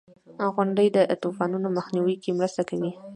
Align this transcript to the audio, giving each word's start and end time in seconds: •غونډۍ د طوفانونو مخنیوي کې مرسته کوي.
•غونډۍ 0.53 0.87
د 0.91 0.97
طوفانونو 1.23 1.67
مخنیوي 1.77 2.15
کې 2.23 2.35
مرسته 2.39 2.61
کوي. 2.69 2.91